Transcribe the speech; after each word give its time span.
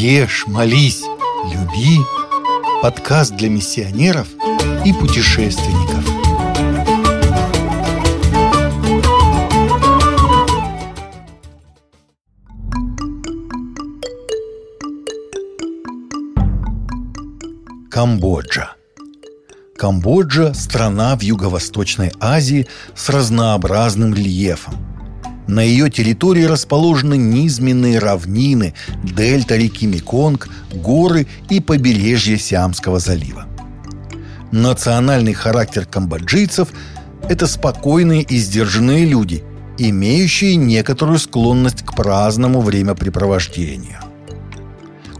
Ешь, 0.00 0.44
молись, 0.46 1.02
люби. 1.52 1.98
Подкаст 2.82 3.34
для 3.34 3.48
миссионеров 3.48 4.28
и 4.84 4.92
путешественников. 4.92 6.04
Камбоджа. 17.90 18.74
Камбоджа– 19.76 20.54
страна 20.54 21.16
в 21.16 21.22
Юго-Восточной 21.22 22.12
Азии 22.20 22.68
с 22.94 23.08
разнообразным 23.08 24.14
рельефом– 24.14 24.74
на 25.48 25.60
ее 25.60 25.90
территории 25.90 26.44
расположены 26.44 27.16
низменные 27.16 27.98
равнины, 27.98 28.74
дельта 29.02 29.56
реки 29.56 29.86
Меконг, 29.86 30.48
горы 30.72 31.26
и 31.48 31.58
побережье 31.60 32.38
Сиамского 32.38 32.98
залива. 32.98 33.46
Национальный 34.52 35.32
характер 35.32 35.86
камбоджийцев– 35.86 36.68
это 37.28 37.46
спокойные 37.46 38.22
и 38.22 38.36
сдержанные 38.36 39.06
люди, 39.06 39.42
имеющие 39.78 40.56
некоторую 40.56 41.18
склонность 41.18 41.82
к 41.82 41.94
праздному 41.94 42.60
времяпрепровождению. 42.60 44.00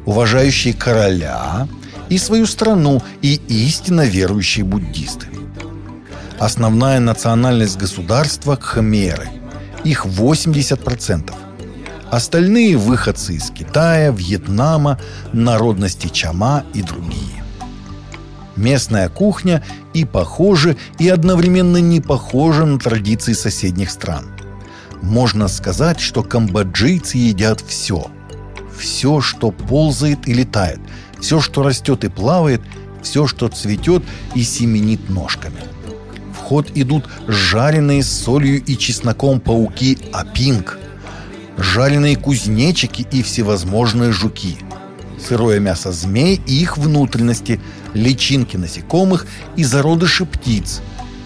Уважающие 0.05 0.75
короля 0.75 1.69
и 2.11 2.19
свою 2.19 2.47
страну 2.47 3.03
и 3.23 3.41
истинно 3.49 4.07
верующие 4.07 4.65
буддисты. 4.65 5.27
Основная 6.39 7.01
национальность 7.01 7.79
государства– 7.79 8.57
кхмеры– 8.57 9.29
их 9.85 10.07
80%. 10.07 11.33
Остальные 12.11 12.77
выходцы 12.77 13.35
из 13.35 13.51
Китая, 13.51 14.11
Вьетнама, 14.11 14.99
народности 15.33 16.09
Чама 16.09 16.65
и 16.73 16.83
другие. 16.83 17.45
Местная 18.57 19.09
кухня 19.09 19.63
и 19.93 20.05
похожа, 20.05 20.77
и 20.99 21.09
одновременно 21.09 21.77
не 21.77 22.01
похожа 22.01 22.65
на 22.65 22.79
традиции 22.79 23.35
соседних 23.35 23.91
стран. 23.91 24.27
Можно 25.03 25.49
сказать, 25.49 26.01
что 26.01 26.23
камбоджийцы 26.23 27.19
едят 27.19 27.61
все. 27.61 28.07
Все, 28.77 29.21
что 29.21 29.51
ползает 29.51 30.27
и 30.27 30.33
летает, 30.33 30.81
все, 31.21 31.41
что 31.41 31.63
растет 31.63 32.05
и 32.05 32.09
плавает, 32.09 32.63
все, 33.03 33.27
что 33.27 33.49
цветет 33.49 34.03
и 34.35 34.43
семенит 34.43 35.09
ножками– 35.09 35.61
ход 36.49 36.71
идут 36.75 37.05
жареные 37.27 38.03
с 38.03 38.11
солью 38.11 38.65
и 38.65 38.79
чесноком 38.79 39.39
пауки 39.39 39.99
апинг, 40.15 40.79
жареные 41.59 42.17
кузнечики 42.17 43.07
и 43.13 43.23
всевозможные 43.23 44.13
жуки, 44.13 44.57
сырое 45.23 45.61
мясо 45.61 45.93
змей 45.93 46.41
и 46.47 46.63
их 46.63 46.79
внутренности, 46.79 47.61
личинки 47.93 48.57
насекомых 48.57 49.27
и 49.57 49.65
зародыши 49.65 50.25
птиц, 50.25 50.81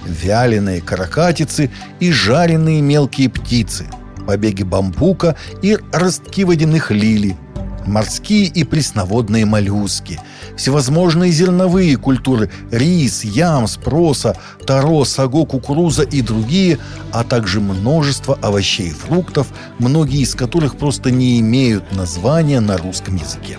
вяленые 0.05 0.81
каракатицы 0.81 1.71
и 2.01 2.11
жареные 2.11 2.83
мелкие 2.83 3.31
птицы, 3.31 3.87
побеги 4.27 4.65
бамбука 4.65 5.37
и 5.63 5.79
ростки 5.93 6.43
водяных 6.43 6.91
лилий, 6.91 7.37
морские 7.87 8.47
и 8.47 8.65
пресноводные 8.65 9.45
моллюски, 9.47 10.21
всевозможные 10.57 11.33
зерновые 11.33 11.97
культуры– 11.97 12.51
рис, 12.71 13.25
ямс, 13.25 13.77
проса, 13.77 14.37
таро, 14.67 15.05
саго, 15.05 15.45
кукуруза 15.45 16.03
и 16.03 16.23
другие, 16.23 16.79
а 17.13 17.25
также 17.25 17.61
множество 17.61 18.39
овощей 18.43 18.89
и 18.89 18.93
фруктов, 18.93 19.49
многие 19.79 20.23
из 20.23 20.35
которых 20.35 20.77
просто 20.77 21.11
не 21.11 21.41
имеют 21.41 21.93
названия 21.93 22.61
на 22.61 22.77
русском 22.77 23.17
языке. 23.17 23.59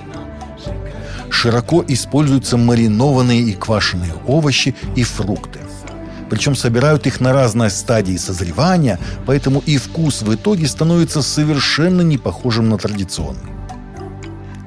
Широко 1.29 1.83
используются 1.87 2.57
маринованные 2.57 3.41
и 3.41 3.53
квашеные 3.53 4.13
овощи 4.27 4.75
и 4.95 5.03
фрукты. 5.03 5.59
Причем 6.29 6.55
собирают 6.55 7.05
их 7.05 7.19
на 7.19 7.33
разной 7.33 7.69
стадии 7.69 8.17
созревания, 8.17 8.99
поэтому 9.25 9.61
и 9.65 9.77
вкус 9.77 10.21
в 10.21 10.33
итоге 10.33 10.67
становится 10.67 11.21
совершенно 11.21 12.01
не 12.01 12.17
похожим 12.17 12.69
на 12.69 12.77
традиционный. 12.77 13.52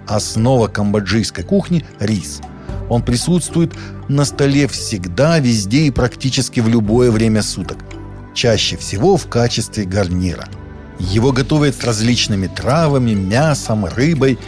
Основа 0.06 0.68
камбоджийской 0.68 1.44
кухни– 1.44 1.84
рис. 2.00 2.40
Он 2.88 3.02
присутствует 3.02 3.72
на 4.08 4.24
столе 4.24 4.68
всегда, 4.68 5.38
везде 5.38 5.86
и 5.86 5.90
практически 5.90 6.60
в 6.60 6.68
любое 6.68 7.10
время 7.10 7.42
суток. 7.42 7.78
Чаще 8.34 8.76
всего 8.76 9.16
в 9.16 9.28
качестве 9.28 9.84
гарнира. 9.84 10.48
Его 10.98 11.32
готовят 11.32 11.74
с 11.74 11.84
различными 11.84 12.46
травами, 12.46 13.12
мясом, 13.12 13.86
рыбой 13.86 14.38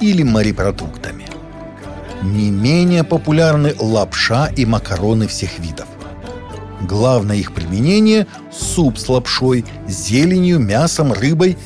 или 0.00 0.22
морепродуктами. 0.22 1.26
Не 2.22 2.50
менее 2.50 3.04
популярны 3.04 3.74
лапша 3.78 4.46
и 4.46 4.64
макароны 4.64 5.26
всех 5.26 5.58
видов. 5.58 5.86
Главное 6.80 7.36
их 7.36 7.52
применение– 7.52 8.26
суп 8.52 8.98
с 8.98 9.08
лапшой, 9.08 9.64
зеленью, 9.86 10.58
мясом, 10.58 11.12
рыбой 11.12 11.56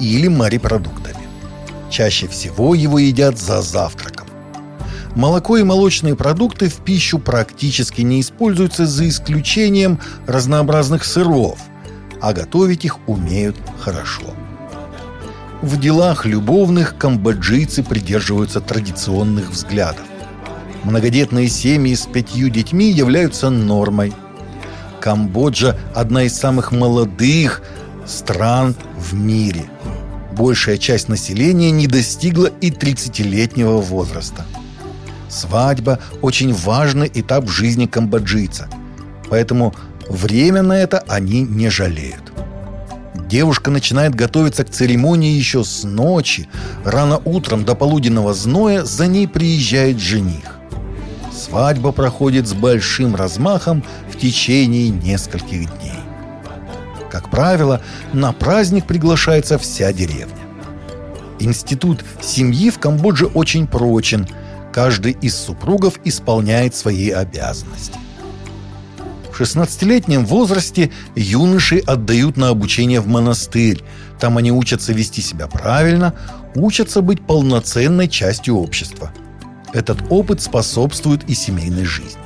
или 0.00 0.28
морепродуктами. 0.28 1.25
Чаще 1.90 2.26
всего 2.28 2.74
его 2.74 2.98
едят 2.98 3.38
за 3.38 3.62
завтраком. 3.62 4.26
Молоко 5.14 5.56
и 5.56 5.62
молочные 5.62 6.14
продукты 6.14 6.68
в 6.68 6.76
пищу 6.76 7.18
практически 7.18 8.02
не 8.02 8.20
используются 8.20 8.86
за 8.86 9.08
исключением 9.08 9.98
разнообразных 10.26 11.04
сыров, 11.04 11.58
а 12.20 12.34
готовить 12.34 12.84
их 12.84 12.98
умеют 13.08 13.56
хорошо. 13.80 14.34
В 15.62 15.80
делах 15.80 16.26
любовных 16.26 16.98
камбоджийцы 16.98 17.82
придерживаются 17.82 18.60
традиционных 18.60 19.50
взглядов. 19.50 20.04
Многодетные 20.84 21.48
семьи 21.48 21.94
с 21.94 22.04
пятью 22.06 22.50
детьми 22.50 22.90
являются 22.90 23.48
нормой. 23.48 24.12
Камбоджа– 25.00 25.78
одна 25.94 26.24
из 26.24 26.36
самых 26.36 26.72
молодых 26.72 27.62
стран 28.04 28.76
в 28.98 29.14
мире– 29.14 29.64
большая 30.36 30.76
часть 30.76 31.08
населения 31.08 31.70
не 31.70 31.86
достигла 31.86 32.46
и 32.60 32.70
30-летнего 32.70 33.78
возраста. 33.78 34.44
Свадьба– 35.28 35.98
очень 36.22 36.52
важный 36.52 37.10
этап 37.12 37.48
жизни 37.48 37.86
камбоджийца, 37.86 38.68
поэтому 39.28 39.74
время 40.08 40.62
на 40.62 40.78
это 40.78 41.02
они 41.08 41.42
не 41.42 41.68
жалеют. 41.70 42.32
Девушка 43.28 43.72
начинает 43.72 44.14
готовиться 44.14 44.64
к 44.64 44.70
церемонии 44.70 45.32
еще 45.32 45.64
с 45.64 45.82
ночи. 45.82 46.48
Рано 46.84 47.20
утром 47.24 47.64
до 47.64 47.74
полуденного 47.74 48.34
зноя 48.34 48.84
за 48.84 49.08
ней 49.08 49.26
приезжает 49.26 49.98
жених. 49.98 50.58
Свадьба 51.32 51.90
проходит 51.90 52.46
с 52.46 52.52
большим 52.52 53.16
размахом 53.16 53.82
в 54.08 54.16
течение 54.16 54.90
нескольких 54.90 55.62
дней. 55.80 56.05
Как 57.16 57.30
правило, 57.30 57.80
на 58.12 58.34
праздник 58.34 58.86
приглашается 58.86 59.56
вся 59.56 59.90
деревня. 59.90 60.36
Институт 61.38 62.04
семьи 62.20 62.68
в 62.68 62.78
Камбодже 62.78 63.24
очень 63.24 63.66
прочен. 63.66 64.28
Каждый 64.70 65.12
из 65.12 65.34
супругов 65.34 65.94
исполняет 66.04 66.74
свои 66.74 67.08
обязанности. 67.08 67.98
В 69.32 69.40
16-летнем 69.40 70.26
возрасте 70.26 70.90
юноши 71.14 71.78
отдают 71.78 72.36
на 72.36 72.50
обучение 72.50 73.00
в 73.00 73.06
монастырь. 73.06 73.82
Там 74.20 74.36
они 74.36 74.52
учатся 74.52 74.92
вести 74.92 75.22
себя 75.22 75.46
правильно, 75.46 76.12
учатся 76.54 77.00
быть 77.00 77.26
полноценной 77.26 78.08
частью 78.08 78.56
общества. 78.56 79.10
Этот 79.72 80.04
опыт 80.10 80.42
способствует 80.42 81.24
и 81.30 81.34
семейной 81.34 81.86
жизни. 81.86 82.20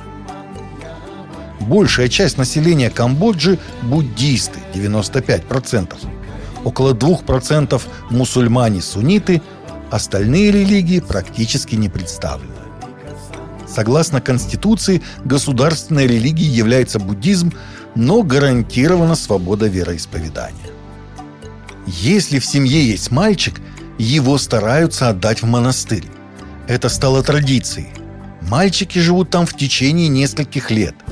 Большая 1.61 2.09
часть 2.09 2.37
населения 2.37 2.89
Камбоджи– 2.89 3.59
буддисты, 3.83 4.59
95%. 4.73 5.93
Около 6.63 6.93
2% 6.93 7.81
мусульмане-сунниты, 8.09 9.41
остальные 9.91 10.51
религии 10.51 10.99
практически 10.99 11.75
не 11.75 11.87
представлены. 11.87 12.51
Согласно 13.67 14.21
Конституции, 14.21 15.01
государственной 15.23 16.07
религией 16.07 16.49
является 16.49 16.99
буддизм, 16.99 17.53
но 17.95 18.23
гарантирована 18.23 19.15
свобода 19.15 19.67
вероисповедания. 19.67 20.71
Если 21.85 22.39
в 22.39 22.45
семье 22.45 22.85
есть 22.85 23.11
мальчик, 23.11 23.61
его 23.97 24.37
стараются 24.37 25.09
отдать 25.09 25.41
в 25.41 25.45
монастырь. 25.45 26.05
Это 26.67 26.89
стало 26.89 27.23
традицией. 27.23 27.89
Мальчики 28.41 28.97
живут 28.97 29.29
там 29.29 29.45
в 29.45 29.55
течение 29.55 30.07
нескольких 30.07 30.71
лет– 30.71 30.95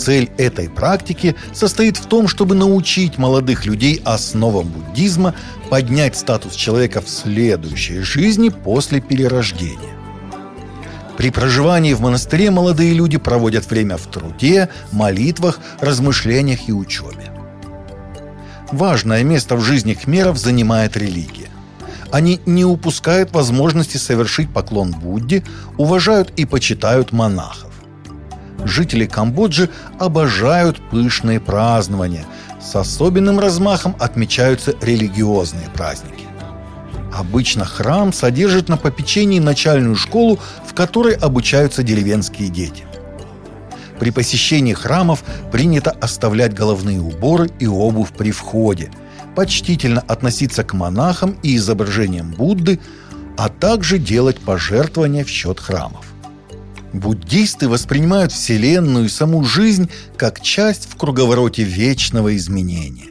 Цель 0.00 0.30
этой 0.38 0.70
практики 0.70 1.36
состоит 1.52 1.98
в 1.98 2.06
том, 2.06 2.26
чтобы 2.26 2.54
научить 2.54 3.18
молодых 3.18 3.66
людей 3.66 4.00
основам 4.06 4.66
буддизма, 4.66 5.34
поднять 5.68 6.16
статус 6.16 6.54
человека 6.54 7.02
в 7.02 7.08
следующей 7.08 8.00
жизни 8.00 8.48
после 8.48 9.02
перерождения. 9.02 9.94
При 11.18 11.30
проживании 11.30 11.92
в 11.92 12.00
монастыре 12.00 12.50
молодые 12.50 12.94
люди 12.94 13.18
проводят 13.18 13.68
время 13.68 13.98
в 13.98 14.06
труде, 14.06 14.70
молитвах, 14.90 15.60
размышлениях 15.80 16.66
и 16.66 16.72
учебе. 16.72 17.30
Важное 18.72 19.22
место 19.22 19.54
в 19.54 19.60
жизни 19.60 19.92
хмеров 19.92 20.38
занимает 20.38 20.96
религия. 20.96 21.50
Они 22.10 22.40
не 22.46 22.64
упускают 22.64 23.32
возможности 23.32 23.98
совершить 23.98 24.50
поклон 24.50 24.92
Будде, 24.92 25.44
уважают 25.76 26.32
и 26.36 26.46
почитают 26.46 27.12
монахов. 27.12 27.69
Жители 28.64 29.06
Камбоджи 29.06 29.70
обожают 29.98 30.80
пышные 30.90 31.40
празднования. 31.40 32.24
С 32.60 32.76
особенным 32.76 33.40
размахом 33.40 33.96
отмечаются 33.98 34.74
религиозные 34.80 35.68
праздники. 35.70 36.24
Обычно 37.12 37.64
храм 37.64 38.12
содержит 38.12 38.68
на 38.68 38.76
попечении 38.76 39.40
начальную 39.40 39.96
школу, 39.96 40.38
в 40.64 40.74
которой 40.74 41.14
обучаются 41.14 41.82
деревенские 41.82 42.48
дети. 42.48 42.84
При 43.98 44.10
посещении 44.10 44.72
храмов 44.72 45.24
принято 45.52 45.90
оставлять 45.90 46.54
головные 46.54 47.00
уборы 47.00 47.50
и 47.58 47.66
обувь 47.66 48.12
при 48.12 48.30
входе, 48.30 48.90
почтительно 49.34 50.00
относиться 50.00 50.64
к 50.64 50.72
монахам 50.72 51.36
и 51.42 51.56
изображениям 51.56 52.30
Будды, 52.30 52.80
а 53.36 53.48
также 53.48 53.98
делать 53.98 54.38
пожертвования 54.40 55.24
в 55.24 55.28
счет 55.28 55.60
храмов. 55.60 56.09
Буддисты 56.92 57.68
воспринимают 57.68 58.32
Вселенную 58.32 59.06
и 59.06 59.08
саму 59.08 59.44
жизнь 59.44 59.90
как 60.16 60.40
часть 60.40 60.90
в 60.90 60.96
круговороте 60.96 61.62
вечного 61.62 62.36
изменения. 62.36 63.10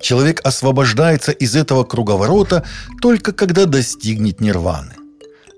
Человек 0.00 0.40
освобождается 0.44 1.32
из 1.32 1.56
этого 1.56 1.84
круговорота 1.84 2.64
только 3.00 3.32
когда 3.32 3.66
достигнет 3.66 4.40
нирваны. 4.40 4.94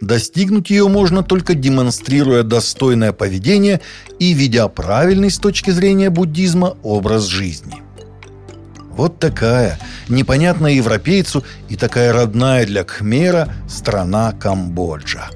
Достигнуть 0.01 0.71
ее 0.71 0.89
можно 0.89 1.23
только 1.23 1.55
демонстрируя 1.55 2.43
достойное 2.43 3.13
поведение 3.13 3.81
и 4.19 4.33
ведя 4.33 4.67
правильный 4.67 5.31
с 5.31 5.39
точки 5.39 5.71
зрения 5.71 6.11
буддизма 6.11 6.77
образ 6.83 7.27
жизни. 7.27 7.83
Вот 8.91 9.21
такая, 9.21 9.79
непонятная 10.09 10.73
европейцу 10.73 11.45
и 11.69 11.77
такая 11.77 12.13
родная 12.13 12.67
для 12.67 12.83
Кхмера 12.83 13.55
страна 13.69 14.33
Камбоджа. 14.33 15.31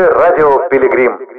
Радио 0.00 0.68
«Пилигрим». 0.68 1.33